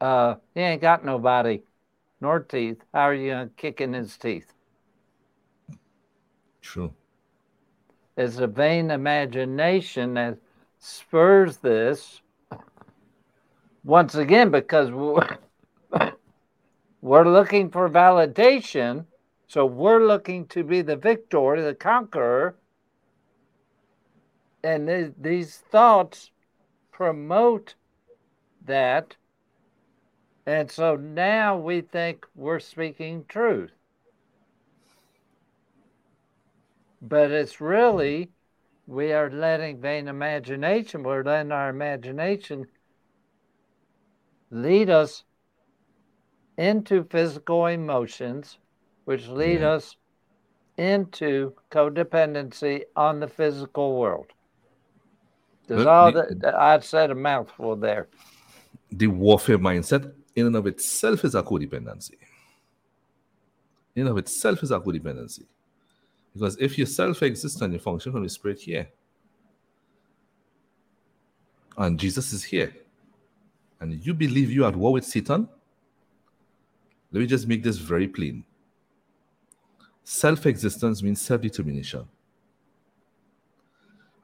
Uh, 0.00 0.36
he 0.54 0.60
ain't 0.60 0.82
got 0.82 1.04
nobody 1.04 1.62
nor 2.20 2.40
teeth. 2.40 2.82
How 2.92 3.02
are 3.02 3.14
you 3.14 3.30
going 3.30 3.48
to 3.48 3.54
kick 3.54 3.80
in 3.80 3.92
his 3.92 4.16
teeth? 4.16 4.52
True. 6.60 6.92
It's 8.16 8.38
a 8.38 8.46
vain 8.46 8.90
imagination 8.90 10.14
that 10.14 10.38
spurs 10.78 11.56
this 11.58 12.20
once 13.84 14.14
again 14.14 14.50
because 14.50 14.90
we're, 14.90 15.38
we're 17.00 17.28
looking 17.28 17.70
for 17.70 17.88
validation. 17.88 19.06
So 19.48 19.66
we're 19.66 20.06
looking 20.06 20.46
to 20.48 20.62
be 20.62 20.82
the 20.82 20.96
victor, 20.96 21.62
the 21.62 21.74
conqueror. 21.74 22.56
And 24.64 24.86
th- 24.86 25.12
these 25.18 25.58
thoughts 25.58 26.30
promote 26.92 27.74
that. 28.64 29.16
And 30.46 30.70
so 30.70 30.96
now 30.96 31.56
we 31.56 31.80
think 31.80 32.26
we're 32.34 32.60
speaking 32.60 33.24
truth. 33.28 33.72
But 37.00 37.32
it's 37.32 37.60
really, 37.60 38.30
we 38.86 39.12
are 39.12 39.30
letting 39.30 39.80
vain 39.80 40.08
imagination, 40.08 41.02
we're 41.02 41.24
letting 41.24 41.52
our 41.52 41.68
imagination 41.68 42.66
lead 44.50 44.90
us 44.90 45.24
into 46.56 47.04
physical 47.04 47.66
emotions, 47.66 48.58
which 49.04 49.26
lead 49.28 49.62
Yeah. 49.62 49.72
us 49.72 49.96
into 50.76 51.54
codependency 51.70 52.84
on 52.94 53.20
the 53.20 53.28
physical 53.28 53.98
world. 53.98 54.32
There's 55.66 55.86
all 55.86 56.12
the- 56.12 56.34
that 56.40 56.54
I 56.54 56.78
said 56.80 57.10
a 57.10 57.14
mouthful 57.14 57.76
there. 57.76 58.08
The 58.90 59.06
warfare 59.06 59.58
mindset, 59.58 60.12
in 60.34 60.46
and 60.46 60.56
of 60.56 60.66
itself, 60.66 61.24
is 61.24 61.34
a 61.34 61.42
codependency. 61.42 62.16
In 63.94 64.02
and 64.02 64.10
of 64.10 64.18
itself, 64.18 64.62
is 64.62 64.70
a 64.70 64.80
codependency. 64.80 65.44
Because 66.34 66.56
if 66.58 66.78
you 66.78 66.86
self 66.86 67.22
exist 67.22 67.60
and 67.60 67.72
you 67.72 67.78
function 67.78 68.12
from 68.12 68.22
the 68.22 68.28
spirit 68.28 68.60
here, 68.60 68.88
and 71.76 71.98
Jesus 71.98 72.32
is 72.32 72.44
here, 72.44 72.74
and 73.80 74.04
you 74.04 74.14
believe 74.14 74.50
you 74.50 74.64
are 74.64 74.68
at 74.68 74.76
war 74.76 74.92
with 74.92 75.04
Satan, 75.04 75.48
let 77.10 77.20
me 77.20 77.26
just 77.26 77.46
make 77.46 77.62
this 77.62 77.76
very 77.76 78.08
plain. 78.08 78.44
Self 80.04 80.46
existence 80.46 81.02
means 81.02 81.20
self 81.20 81.40
determination. 81.42 82.08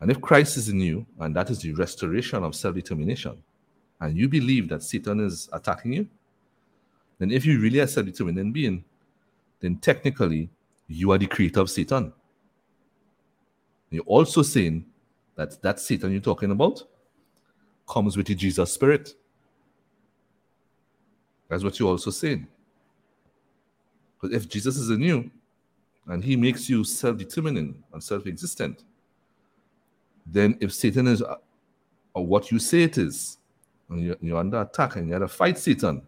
And 0.00 0.10
if 0.10 0.20
Christ 0.20 0.56
is 0.56 0.68
in 0.68 0.80
you, 0.80 1.06
and 1.18 1.34
that 1.34 1.50
is 1.50 1.60
the 1.60 1.72
restoration 1.72 2.44
of 2.44 2.54
self 2.54 2.74
determination, 2.74 3.42
and 4.00 4.16
you 4.16 4.28
believe 4.28 4.68
that 4.68 4.82
Satan 4.82 5.20
is 5.20 5.48
attacking 5.52 5.92
you, 5.92 6.08
then 7.18 7.32
if 7.32 7.44
you 7.44 7.60
really 7.60 7.80
are 7.80 7.86
self 7.86 8.06
determined 8.06 8.52
being, 8.52 8.84
then 9.60 9.76
technically 9.76 10.48
you 10.86 11.10
are 11.10 11.18
the 11.18 11.26
creator 11.26 11.60
of 11.60 11.70
Satan. 11.70 12.12
You're 13.90 14.04
also 14.04 14.42
saying 14.42 14.84
that 15.34 15.60
that 15.62 15.80
Satan 15.80 16.12
you're 16.12 16.20
talking 16.20 16.50
about 16.50 16.82
comes 17.88 18.16
with 18.16 18.26
the 18.26 18.34
Jesus 18.34 18.72
spirit. 18.72 19.14
That's 21.48 21.64
what 21.64 21.78
you're 21.78 21.88
also 21.88 22.10
saying. 22.10 22.46
Because 24.20 24.36
if 24.36 24.48
Jesus 24.48 24.76
is 24.76 24.90
in 24.90 25.00
you 25.00 25.30
and 26.06 26.22
he 26.22 26.36
makes 26.36 26.68
you 26.68 26.84
self 26.84 27.16
determining 27.16 27.82
and 27.92 28.02
self 28.02 28.26
existent, 28.26 28.84
then 30.30 30.56
if 30.60 30.72
Satan 30.72 31.06
is 31.06 31.22
uh, 31.22 31.36
uh, 32.16 32.20
what 32.20 32.50
you 32.50 32.58
say 32.58 32.82
it 32.82 32.98
is, 32.98 33.38
and 33.88 34.02
you're, 34.02 34.16
you're 34.20 34.38
under 34.38 34.60
attack 34.60 34.96
and 34.96 35.06
you 35.06 35.14
have 35.14 35.22
to 35.22 35.28
fight 35.28 35.58
Satan, 35.58 36.02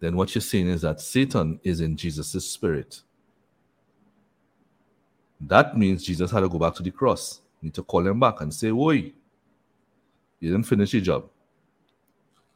then 0.00 0.16
what 0.16 0.34
you're 0.34 0.42
saying 0.42 0.68
is 0.68 0.82
that 0.82 1.00
Satan 1.00 1.60
is 1.62 1.80
in 1.80 1.96
Jesus' 1.96 2.48
spirit. 2.48 3.02
That 5.40 5.78
means 5.78 6.04
Jesus 6.04 6.30
had 6.30 6.40
to 6.40 6.48
go 6.48 6.58
back 6.58 6.74
to 6.74 6.82
the 6.82 6.90
cross. 6.90 7.40
You 7.60 7.66
need 7.66 7.74
to 7.74 7.84
call 7.84 8.06
him 8.06 8.18
back 8.18 8.40
and 8.40 8.52
say, 8.52 8.70
Oi, 8.70 9.12
you 10.40 10.50
didn't 10.50 10.64
finish 10.64 10.92
your 10.92 11.02
job. 11.02 11.28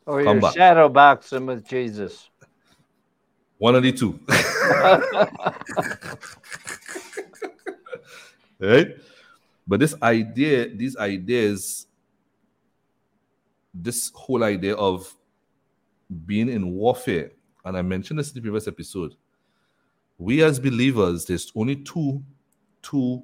Or 0.06 0.24
Come 0.24 0.36
you're 0.36 0.42
back. 0.42 0.54
shadow 0.54 0.88
boxing 0.88 1.46
with 1.46 1.64
Jesus. 1.64 2.28
One 3.58 3.76
of 3.76 3.84
the 3.84 3.92
two. 3.92 4.18
right? 8.58 8.88
But 9.66 9.80
this 9.80 9.94
idea, 10.02 10.68
these 10.74 10.96
ideas, 10.96 11.86
this 13.72 14.10
whole 14.14 14.44
idea 14.44 14.74
of 14.74 15.14
being 16.26 16.48
in 16.48 16.72
warfare, 16.72 17.32
and 17.64 17.76
I 17.76 17.82
mentioned 17.82 18.18
this 18.18 18.30
in 18.30 18.34
the 18.34 18.40
previous 18.40 18.66
episode. 18.66 19.14
We 20.18 20.42
as 20.42 20.58
believers, 20.58 21.24
there's 21.24 21.52
only 21.54 21.76
two, 21.76 22.22
two 22.82 23.22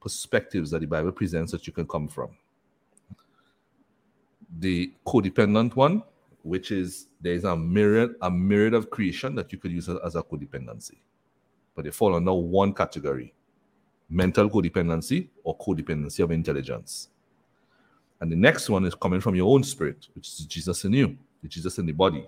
perspectives 0.00 0.70
that 0.70 0.80
the 0.80 0.86
Bible 0.86 1.12
presents 1.12 1.52
that 1.52 1.66
you 1.66 1.72
can 1.72 1.86
come 1.86 2.08
from. 2.08 2.30
The 4.58 4.92
codependent 5.06 5.76
one, 5.76 6.02
which 6.42 6.70
is 6.70 7.08
there's 7.20 7.44
a 7.44 7.56
myriad, 7.56 8.14
a 8.20 8.30
myriad 8.30 8.74
of 8.74 8.90
creation 8.90 9.34
that 9.36 9.52
you 9.52 9.58
could 9.58 9.72
use 9.72 9.88
as 9.88 10.14
a 10.14 10.22
codependency. 10.22 10.98
But 11.74 11.84
they 11.84 11.90
fall 11.90 12.14
under 12.14 12.32
one 12.32 12.72
category 12.72 13.34
mental 14.08 14.48
codependency 14.48 15.28
or 15.42 15.56
codependency 15.58 16.20
of 16.20 16.30
intelligence. 16.30 17.08
And 18.20 18.30
the 18.30 18.36
next 18.36 18.70
one 18.70 18.84
is 18.84 18.94
coming 18.94 19.20
from 19.20 19.34
your 19.34 19.52
own 19.52 19.62
spirit, 19.64 20.08
which 20.14 20.28
is 20.28 20.46
Jesus 20.46 20.84
in 20.84 20.92
you, 20.92 21.18
the 21.42 21.48
Jesus 21.48 21.78
in 21.78 21.86
the 21.86 21.92
body. 21.92 22.26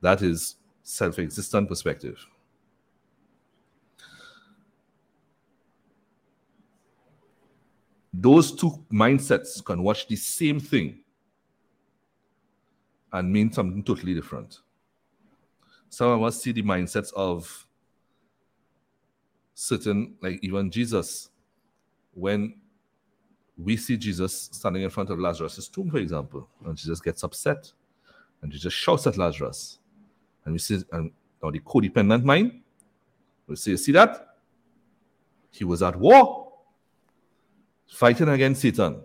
That 0.00 0.22
is 0.22 0.56
self 0.82 1.18
existent 1.18 1.68
perspective. 1.68 2.26
Those 8.12 8.52
two 8.52 8.84
mindsets 8.92 9.64
can 9.64 9.82
watch 9.82 10.06
the 10.06 10.16
same 10.16 10.60
thing 10.60 11.00
and 13.12 13.32
mean 13.32 13.52
something 13.52 13.82
totally 13.82 14.14
different. 14.14 14.58
Some 15.88 16.08
of 16.08 16.22
us 16.22 16.42
see 16.42 16.52
the 16.52 16.62
mindsets 16.62 17.12
of 17.14 17.66
certain, 19.54 20.14
like 20.20 20.38
even 20.42 20.70
Jesus, 20.70 21.30
when 22.14 22.54
we 23.56 23.76
see 23.76 23.96
Jesus 23.96 24.50
standing 24.52 24.82
in 24.82 24.90
front 24.90 25.10
of 25.10 25.18
Lazarus' 25.18 25.68
tomb, 25.68 25.90
for 25.90 25.98
example, 25.98 26.48
and 26.64 26.76
Jesus 26.76 27.00
gets 27.00 27.22
upset 27.22 27.72
and 28.40 28.50
Jesus 28.50 28.72
shouts 28.72 29.06
at 29.06 29.16
Lazarus. 29.16 29.78
And 30.44 30.52
we 30.52 30.58
see, 30.58 30.82
and 30.92 31.12
now 31.42 31.50
the 31.50 31.60
codependent 31.60 32.24
mind, 32.24 32.60
we 33.46 33.56
say, 33.56 33.76
see 33.76 33.92
that? 33.92 34.36
He 35.50 35.64
was 35.64 35.82
at 35.82 35.96
war, 35.96 36.52
fighting 37.86 38.28
against 38.28 38.62
Satan. 38.62 39.02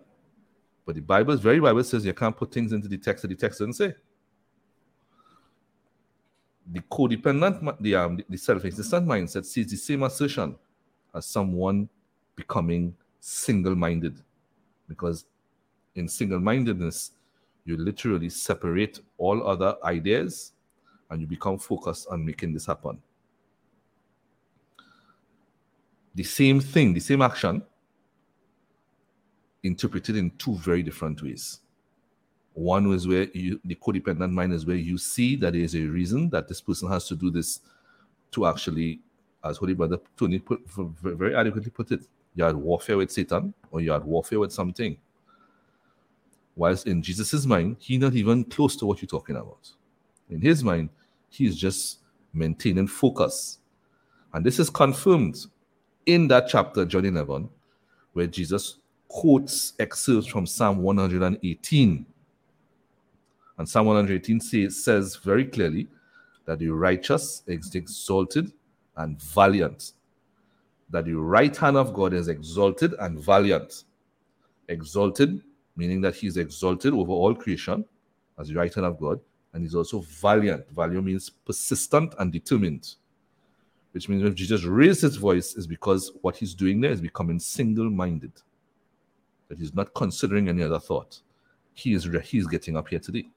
But 0.85 0.95
the 0.95 1.01
Bible, 1.01 1.35
very 1.35 1.59
Bible 1.59 1.83
says 1.83 2.05
you 2.05 2.13
can't 2.13 2.35
put 2.35 2.53
things 2.53 2.71
into 2.71 2.87
the 2.87 2.97
text 2.97 3.23
that 3.23 3.27
the 3.27 3.35
text 3.35 3.59
doesn't 3.59 3.73
say. 3.73 3.93
The 6.71 6.81
codependent, 6.81 7.77
the, 7.79 7.95
um, 7.95 8.19
the 8.29 8.37
self-existent 8.37 9.07
mindset 9.07 9.45
sees 9.45 9.67
the 9.67 9.77
same 9.77 10.03
assertion 10.03 10.55
as 11.13 11.25
someone 11.25 11.87
becoming 12.35 12.95
single-minded. 13.19 14.21
Because 14.87 15.25
in 15.95 16.07
single-mindedness, 16.07 17.11
you 17.63 17.77
literally 17.77 18.29
separate 18.29 18.99
all 19.17 19.47
other 19.47 19.75
ideas 19.83 20.53
and 21.09 21.21
you 21.21 21.27
become 21.27 21.57
focused 21.57 22.07
on 22.09 22.25
making 22.25 22.53
this 22.53 22.65
happen. 22.65 23.01
The 26.15 26.23
same 26.23 26.59
thing, 26.59 26.93
the 26.93 26.99
same 26.99 27.21
action, 27.21 27.61
interpreted 29.63 30.15
in 30.15 30.31
two 30.31 30.55
very 30.55 30.83
different 30.83 31.21
ways. 31.21 31.59
One 32.57 32.87
was 32.87 33.07
where 33.07 33.27
you, 33.35 33.61
the 33.63 33.75
codependent 33.75 34.31
mind 34.31 34.51
is 34.51 34.65
where 34.65 34.75
you 34.75 34.97
see 34.97 35.35
that 35.35 35.53
there 35.53 35.61
is 35.61 35.75
a 35.75 35.81
reason 35.81 36.27
that 36.31 36.47
this 36.47 36.59
person 36.59 36.89
has 36.89 37.07
to 37.07 37.15
do 37.15 37.29
this 37.29 37.59
to 38.31 38.47
actually, 38.47 38.99
as 39.43 39.57
Holy 39.57 39.75
Brother 39.75 39.99
Tony 40.17 40.39
put, 40.39 40.67
very 41.03 41.35
adequately 41.35 41.69
put 41.69 41.91
it, 41.91 42.07
you 42.33 42.43
had 42.43 42.55
warfare 42.55 42.97
with 42.97 43.11
Satan 43.11 43.53
or 43.69 43.79
you 43.79 43.91
had 43.91 44.03
warfare 44.03 44.39
with 44.39 44.51
something. 44.51 44.97
Whilst 46.55 46.87
in 46.87 47.03
Jesus' 47.03 47.45
mind, 47.45 47.75
he's 47.77 47.99
not 47.99 48.15
even 48.15 48.43
close 48.43 48.75
to 48.77 48.87
what 48.87 49.03
you're 49.03 49.07
talking 49.07 49.35
about. 49.35 49.69
In 50.31 50.41
his 50.41 50.63
mind, 50.63 50.89
he's 51.29 51.55
just 51.55 51.99
maintaining 52.33 52.87
focus. 52.87 53.59
And 54.33 54.43
this 54.43 54.57
is 54.57 54.71
confirmed 54.71 55.45
in 56.07 56.27
that 56.29 56.47
chapter, 56.49 56.85
John 56.85 57.05
11, 57.05 57.49
where 58.13 58.25
Jesus 58.25 58.79
quotes 59.09 59.73
excerpts 59.77 60.25
from 60.25 60.47
Psalm 60.47 60.79
118. 60.79 62.03
And 63.57 63.67
Psalm 63.67 63.87
118 63.87 64.39
say, 64.39 64.69
says 64.69 65.15
very 65.15 65.45
clearly 65.45 65.87
that 66.45 66.59
the 66.59 66.69
righteous 66.69 67.43
is 67.47 67.73
exalted 67.73 68.51
and 68.95 69.21
valiant. 69.21 69.93
That 70.89 71.05
the 71.05 71.15
right 71.15 71.55
hand 71.55 71.75
of 71.75 71.93
God 71.93 72.13
is 72.13 72.27
exalted 72.27 72.93
and 72.99 73.19
valiant. 73.19 73.83
Exalted, 74.69 75.41
meaning 75.75 76.01
that 76.01 76.15
he's 76.15 76.37
exalted 76.37 76.93
over 76.93 77.11
all 77.11 77.33
creation 77.33 77.83
as 78.39 78.49
the 78.49 78.55
right 78.55 78.73
hand 78.73 78.85
of 78.85 78.99
God, 78.99 79.19
and 79.53 79.63
he's 79.63 79.75
also 79.75 80.01
valiant. 80.01 80.69
Valiant 80.69 81.05
means 81.05 81.29
persistent 81.29 82.13
and 82.19 82.31
determined, 82.31 82.95
which 83.91 84.07
means 84.07 84.23
when 84.23 84.35
Jesus 84.35 84.63
raised 84.63 85.01
his 85.01 85.15
voice, 85.15 85.55
is 85.55 85.65
because 85.65 86.11
what 86.21 86.37
he's 86.37 86.53
doing 86.53 86.79
there 86.79 86.91
is 86.91 87.01
becoming 87.01 87.39
single 87.39 87.89
minded, 87.89 88.33
that 89.47 89.57
he's 89.57 89.73
not 89.73 89.93
considering 89.95 90.47
any 90.47 90.61
other 90.61 90.79
thought. 90.79 91.19
He 91.73 91.93
is, 91.93 92.07
he 92.25 92.37
is 92.37 92.47
getting 92.47 92.77
up 92.77 92.87
here 92.89 92.99
today 92.99 93.27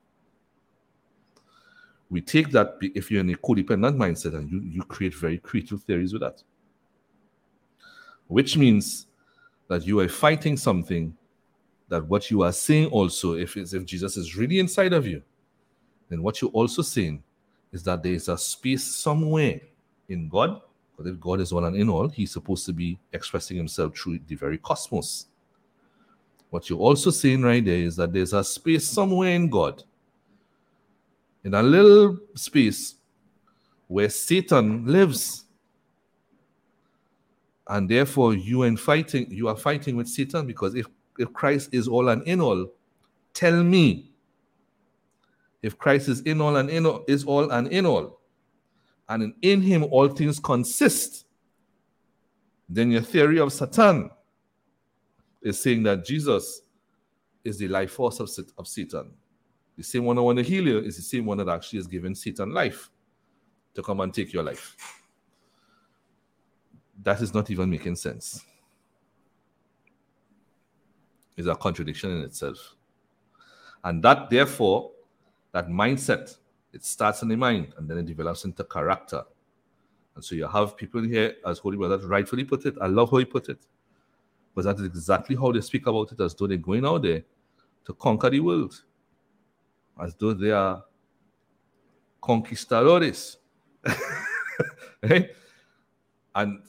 we 2.10 2.20
take 2.20 2.50
that 2.50 2.76
if 2.80 3.10
you're 3.10 3.20
in 3.20 3.30
a 3.30 3.36
codependent 3.36 3.96
mindset 3.96 4.34
and 4.34 4.50
you, 4.50 4.60
you 4.60 4.82
create 4.82 5.14
very 5.14 5.38
creative 5.38 5.82
theories 5.84 6.12
with 6.12 6.22
that. 6.22 6.42
Which 8.26 8.56
means 8.56 9.06
that 9.68 9.86
you 9.86 10.00
are 10.00 10.08
fighting 10.08 10.56
something 10.56 11.16
that 11.88 12.04
what 12.06 12.30
you 12.30 12.42
are 12.42 12.52
saying 12.52 12.86
also, 12.86 13.34
if 13.34 13.56
if 13.56 13.84
Jesus 13.84 14.16
is 14.16 14.36
really 14.36 14.58
inside 14.58 14.92
of 14.92 15.06
you, 15.06 15.22
then 16.08 16.22
what 16.22 16.40
you're 16.40 16.50
also 16.50 16.82
saying 16.82 17.22
is 17.72 17.82
that 17.84 18.02
there 18.02 18.12
is 18.12 18.28
a 18.28 18.36
space 18.36 18.84
somewhere 18.84 19.60
in 20.08 20.28
God. 20.28 20.60
But 20.96 21.06
if 21.06 21.18
God 21.20 21.40
is 21.40 21.52
all 21.52 21.64
and 21.64 21.76
in 21.76 21.88
all, 21.88 22.08
He's 22.08 22.32
supposed 22.32 22.66
to 22.66 22.72
be 22.72 22.98
expressing 23.12 23.56
Himself 23.56 23.96
through 23.96 24.20
the 24.26 24.34
very 24.34 24.58
cosmos. 24.58 25.26
What 26.50 26.68
you're 26.68 26.80
also 26.80 27.10
saying 27.10 27.42
right 27.42 27.64
there 27.64 27.76
is 27.76 27.96
that 27.96 28.12
there's 28.12 28.32
a 28.32 28.42
space 28.42 28.86
somewhere 28.86 29.30
in 29.30 29.48
God 29.48 29.84
in 31.44 31.54
a 31.54 31.62
little 31.62 32.18
space 32.34 32.96
where 33.86 34.08
Satan 34.08 34.86
lives. 34.86 35.44
And 37.68 37.88
therefore 37.88 38.34
you 38.34 38.62
are 38.62 38.76
fighting, 38.76 39.30
you 39.30 39.48
are 39.48 39.56
fighting 39.56 39.96
with 39.96 40.08
Satan 40.08 40.46
because 40.46 40.74
if, 40.74 40.86
if 41.18 41.32
Christ 41.32 41.70
is 41.72 41.88
all 41.88 42.08
and 42.08 42.22
in 42.24 42.40
all, 42.40 42.72
tell 43.32 43.62
me 43.62 44.10
if 45.62 45.78
Christ 45.78 46.08
is 46.08 46.20
in 46.22 46.40
all 46.40 46.56
and 46.56 46.70
in 46.70 46.86
all, 46.86 47.04
is 47.06 47.24
all 47.24 47.50
and 47.50 47.68
in 47.68 47.86
all, 47.86 48.20
and 49.08 49.22
in, 49.22 49.34
in 49.42 49.62
him 49.62 49.84
all 49.84 50.08
things 50.08 50.40
consist, 50.40 51.26
then 52.68 52.90
your 52.90 53.02
theory 53.02 53.38
of 53.38 53.52
Satan 53.52 54.10
is 55.42 55.60
saying 55.60 55.82
that 55.84 56.04
Jesus 56.04 56.62
is 57.44 57.58
the 57.58 57.68
life 57.68 57.92
force 57.92 58.20
of, 58.20 58.30
of 58.56 58.68
Satan. 58.68 59.10
The 59.80 59.84
same 59.84 60.04
one 60.04 60.18
I 60.18 60.20
want 60.20 60.36
to 60.36 60.44
heal 60.44 60.66
you 60.68 60.78
is 60.80 60.96
the 60.96 61.02
same 61.02 61.24
one 61.24 61.38
that 61.38 61.48
actually 61.48 61.78
is 61.78 61.86
giving 61.86 62.14
Satan 62.14 62.52
life 62.52 62.90
to 63.72 63.82
come 63.82 64.00
and 64.00 64.12
take 64.12 64.30
your 64.30 64.42
life. 64.42 64.76
That 67.02 67.22
is 67.22 67.32
not 67.32 67.50
even 67.50 67.70
making 67.70 67.96
sense. 67.96 68.44
It's 71.34 71.48
a 71.48 71.54
contradiction 71.54 72.10
in 72.10 72.24
itself. 72.24 72.76
And 73.82 74.02
that, 74.02 74.28
therefore, 74.28 74.90
that 75.52 75.68
mindset, 75.68 76.36
it 76.74 76.84
starts 76.84 77.22
in 77.22 77.28
the 77.28 77.36
mind 77.36 77.72
and 77.78 77.88
then 77.88 77.96
it 77.96 78.04
develops 78.04 78.44
into 78.44 78.64
character. 78.64 79.22
And 80.14 80.22
so 80.22 80.34
you 80.34 80.46
have 80.46 80.76
people 80.76 81.00
here, 81.02 81.36
as 81.46 81.58
Holy 81.58 81.78
Brother 81.78 82.06
rightfully 82.06 82.44
put 82.44 82.66
it. 82.66 82.74
I 82.82 82.86
love 82.86 83.10
how 83.12 83.16
he 83.16 83.24
put 83.24 83.48
it. 83.48 83.64
Because 84.54 84.66
that 84.66 84.78
is 84.78 84.84
exactly 84.84 85.36
how 85.36 85.52
they 85.52 85.62
speak 85.62 85.86
about 85.86 86.12
it, 86.12 86.20
as 86.20 86.34
though 86.34 86.46
they're 86.46 86.58
going 86.58 86.84
out 86.84 87.00
there 87.00 87.22
to 87.86 87.94
conquer 87.94 88.28
the 88.28 88.40
world 88.40 88.82
as 90.02 90.14
though 90.14 90.34
they 90.34 90.50
are 90.50 90.84
conquistadores. 92.20 93.36
right? 95.02 95.30
And 96.34 96.62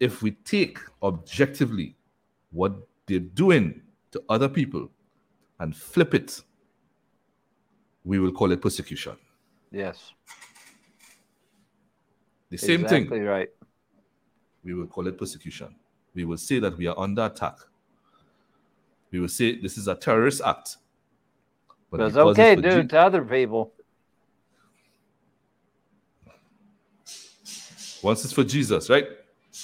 if 0.00 0.22
we 0.22 0.32
take 0.32 0.78
objectively 1.02 1.96
what 2.50 2.72
they're 3.06 3.20
doing 3.20 3.80
to 4.10 4.22
other 4.28 4.48
people 4.48 4.90
and 5.60 5.74
flip 5.76 6.14
it, 6.14 6.40
we 8.04 8.18
will 8.18 8.32
call 8.32 8.50
it 8.52 8.60
persecution. 8.60 9.16
Yes. 9.70 10.12
The 12.50 12.58
same 12.58 12.82
exactly 12.82 13.18
thing. 13.18 13.24
right. 13.24 13.48
We 14.64 14.74
will 14.74 14.86
call 14.86 15.06
it 15.06 15.16
persecution. 15.16 15.74
We 16.14 16.24
will 16.24 16.36
say 16.36 16.58
that 16.58 16.76
we 16.76 16.86
are 16.86 16.98
under 16.98 17.24
attack. 17.24 17.56
We 19.10 19.20
will 19.20 19.28
say 19.28 19.58
this 19.60 19.78
is 19.78 19.88
a 19.88 19.94
terrorist 19.94 20.42
act. 20.44 20.76
It's 21.94 22.16
okay 22.16 22.56
do 22.56 22.84
to 22.84 22.98
other 23.00 23.22
people. 23.22 23.72
Once 28.02 28.24
it's 28.24 28.32
for 28.32 28.44
Jesus, 28.44 28.88
right? 28.90 29.06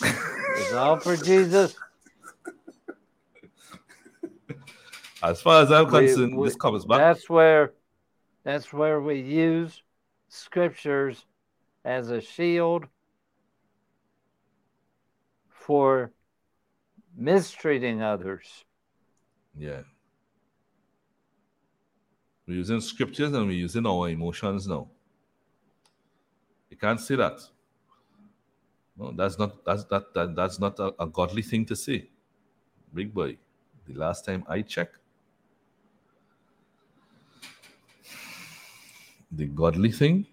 It's 0.03 0.73
all 0.75 0.99
for 1.01 1.17
Jesus. 1.17 1.75
As 5.23 5.41
far 5.41 5.63
as 5.63 5.73
I'm 5.73 5.87
We- 5.91 6.07
concerned, 6.07 6.37
we- 6.37 6.47
this 6.49 6.57
comes 6.57 6.85
back. 6.85 6.99
That's 6.99 7.29
where 7.29 7.73
that's 8.45 8.73
where 8.73 9.01
we 9.01 9.21
use 9.21 9.83
scriptures 10.29 11.25
as 11.85 12.11
a 12.11 12.21
shield 12.21 12.87
for 15.51 16.13
mistreating 17.17 18.01
others. 18.01 18.65
Yeah. 19.59 19.83
We're 22.49 22.55
using 22.55 22.81
scriptures 22.81 23.35
and 23.35 23.47
we're 23.47 23.53
using 23.53 23.85
our 23.85 24.09
emotions 24.09 24.67
now. 24.67 24.89
You 26.71 26.79
can't 26.79 26.99
say 26.99 27.15
that. 27.17 27.41
No, 28.97 29.13
that's 29.13 29.39
not 29.39 29.63
that's 29.67 29.85
that, 29.85 30.15
that 30.15 30.35
that's 30.35 30.59
not 30.59 30.79
a, 30.79 30.95
a 30.99 31.07
godly 31.07 31.43
thing 31.43 31.67
to 31.67 31.77
say. 31.77 32.09
Big 32.95 33.13
boy. 33.13 33.37
The 33.87 33.99
last 33.99 34.25
time 34.25 34.45
I 34.49 34.63
checked, 34.63 34.97
the 39.31 39.47
godly 39.47 39.93
thing 39.93 40.27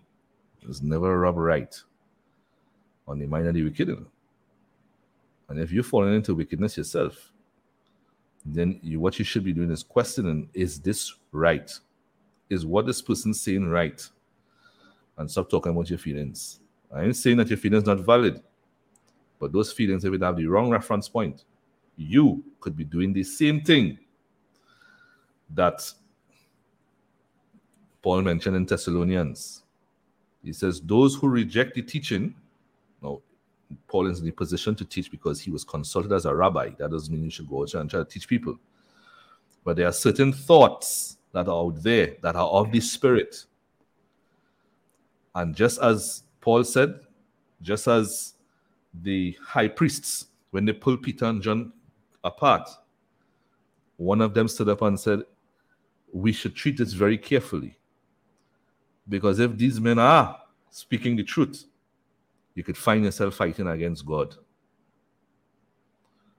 is 0.69 0.81
never 0.81 1.19
rub 1.19 1.35
right 1.35 1.75
on 3.09 3.19
the 3.19 3.27
mind 3.27 3.47
of 3.47 3.55
the 3.55 3.63
wicked. 3.63 3.89
And 5.49 5.59
if 5.59 5.69
you're 5.69 5.83
falling 5.83 6.15
into 6.15 6.33
wickedness 6.33 6.77
yourself, 6.77 7.31
then 8.45 8.79
you, 8.81 9.01
what 9.01 9.19
you 9.19 9.25
should 9.25 9.43
be 9.43 9.53
doing 9.53 9.69
is 9.69 9.83
questioning 9.83 10.49
is 10.53 10.79
this 10.79 11.13
right? 11.33 11.69
Is 12.49 12.65
what 12.65 12.85
this 12.85 13.01
person 13.01 13.33
saying 13.33 13.67
right? 13.67 14.01
And 15.17 15.29
stop 15.29 15.49
talking 15.49 15.71
about 15.71 15.89
your 15.89 15.99
feelings. 15.99 16.59
I 16.93 17.03
ain't 17.03 17.15
saying 17.15 17.37
that 17.37 17.49
your 17.49 17.57
feelings 17.57 17.85
not 17.85 17.99
valid, 17.99 18.41
but 19.39 19.51
those 19.51 19.71
feelings, 19.71 20.05
if 20.05 20.13
it 20.13 20.21
have 20.21 20.37
the 20.37 20.45
wrong 20.45 20.69
reference 20.69 21.09
point, 21.09 21.43
you 21.97 22.43
could 22.59 22.75
be 22.75 22.83
doing 22.83 23.13
the 23.13 23.23
same 23.23 23.61
thing 23.61 23.97
that 25.53 25.91
Paul 28.01 28.21
mentioned 28.21 28.55
in 28.55 28.65
Thessalonians. 28.65 29.63
He 30.43 30.53
says, 30.53 30.79
Those 30.79 31.15
who 31.15 31.27
reject 31.27 31.73
the 31.73 31.81
teaching, 31.81 32.35
now 33.01 33.21
Paul 33.87 34.07
is 34.07 34.19
in 34.19 34.25
the 34.25 34.31
position 34.31 34.75
to 34.75 34.85
teach 34.85 35.09
because 35.09 35.41
he 35.41 35.49
was 35.49 35.63
consulted 35.63 36.11
as 36.11 36.25
a 36.25 36.35
rabbi. 36.35 36.69
That 36.77 36.91
doesn't 36.91 37.13
mean 37.13 37.23
you 37.23 37.31
should 37.31 37.49
go 37.49 37.63
out 37.63 37.73
and 37.73 37.89
try 37.89 37.99
to 37.99 38.05
teach 38.05 38.27
people. 38.27 38.57
But 39.63 39.77
there 39.77 39.87
are 39.87 39.93
certain 39.93 40.31
thoughts 40.31 41.17
that 41.35 41.49
are 41.49 41.65
out 41.65 41.83
there 41.83 42.15
that 42.21 42.37
are 42.37 42.47
of 42.47 42.71
the 42.71 42.79
spirit. 42.79 43.43
And 45.35 45.53
just 45.53 45.81
as 45.81 46.23
Paul 46.39 46.63
said, 46.63 47.01
just 47.61 47.89
as 47.89 48.35
the 49.03 49.37
high 49.43 49.67
priests, 49.67 50.27
when 50.51 50.63
they 50.63 50.71
pulled 50.71 51.03
Peter 51.03 51.25
and 51.25 51.41
John 51.41 51.73
apart, 52.23 52.69
one 53.97 54.21
of 54.21 54.33
them 54.33 54.47
stood 54.47 54.69
up 54.69 54.81
and 54.81 54.97
said, 54.97 55.23
We 56.13 56.31
should 56.31 56.55
treat 56.55 56.77
this 56.77 56.93
very 56.93 57.17
carefully. 57.17 57.77
Because 59.09 59.39
if 59.39 59.57
these 59.57 59.81
men 59.81 59.99
are 59.99 60.39
speaking 60.69 61.17
the 61.17 61.23
truth, 61.23 61.65
you 62.53 62.63
could 62.63 62.77
find 62.77 63.03
yourself 63.03 63.35
fighting 63.35 63.67
against 63.67 64.05
God. 64.05 64.35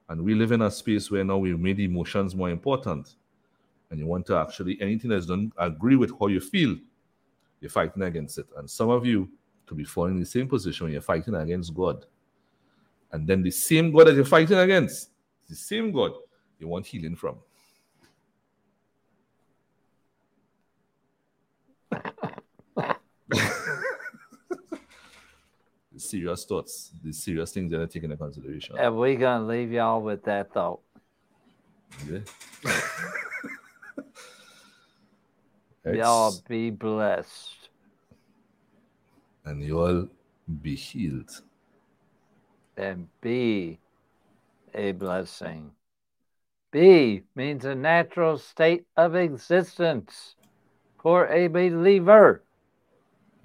And 0.09 0.23
we 0.23 0.35
live 0.35 0.53
in 0.53 0.63
a 0.63 0.71
space 0.71 1.11
where 1.11 1.23
now 1.23 1.37
we've 1.37 1.61
made 1.61 1.81
emotions 1.81 2.35
more 2.35 2.49
important. 2.49 3.15
And 3.91 3.99
you 4.01 4.07
want 4.07 4.27
to 4.27 4.37
actually, 4.37 4.81
anything 4.81 5.11
that 5.11 5.17
doesn't 5.17 5.53
agree 5.59 5.97
with 5.97 6.13
how 6.19 6.27
you 6.27 6.41
feel, 6.41 6.77
you're 7.61 7.71
fighting 7.71 8.03
against 8.03 8.39
it. 8.39 8.47
And 8.57 8.69
some 8.69 8.91
of 8.91 9.07
you 9.07 9.29
to 9.67 9.75
be 9.75 9.85
falling 9.85 10.15
in 10.15 10.21
the 10.21 10.27
same 10.27 10.49
position 10.49 10.85
when 10.85 10.93
you're 10.93 11.03
fighting 11.03 11.35
against 11.35 11.75
God. 11.75 12.05
And 13.13 13.27
then 13.27 13.43
the 13.43 13.51
same 13.51 13.93
God 13.93 14.09
that 14.09 14.15
you're 14.15 14.25
fighting 14.25 14.59
against, 14.59 15.11
the 15.49 15.55
same 15.55 15.93
God 15.93 16.13
you 16.59 16.69
want 16.69 16.87
healing 16.87 17.17
from. 17.17 17.37
The 25.97 26.03
serious 26.03 26.45
thoughts, 26.45 26.93
the 27.03 27.11
serious 27.11 27.53
things 27.53 27.71
that 27.71 27.81
are 27.81 27.87
taken 27.87 28.11
into 28.11 28.23
consideration. 28.23 28.77
And 28.79 28.99
we're 28.99 29.17
going 29.17 29.41
to 29.41 29.47
leave 29.47 29.73
y'all 29.73 30.03
with 30.03 30.23
that 30.25 30.53
thought. 30.53 30.81
Yeah. 32.07 32.19
Y'all 35.95 36.35
be 36.49 36.71
blessed. 36.71 37.69
and 39.45 39.63
you 39.63 39.81
all 39.81 40.09
be 40.63 40.75
healed. 40.75 41.31
and 42.77 43.09
be 43.21 43.79
a 44.75 44.93
blessing. 44.93 45.71
Be 46.73 47.23
means 47.35 47.65
a 47.65 47.75
natural 47.75 48.37
state 48.37 48.85
of 48.97 49.15
existence 49.15 50.35
for 51.01 51.29
a 51.29 51.47
believer. 51.47 52.43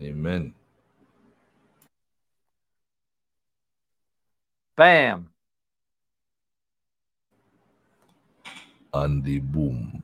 Amen. 0.01 0.53
Bam. 4.75 5.29
And 8.93 9.23
the 9.23 9.39
boom. 9.39 10.03